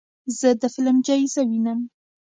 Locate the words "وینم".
1.49-1.79